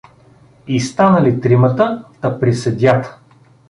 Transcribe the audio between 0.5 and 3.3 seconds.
И станали тримата, та при съдията.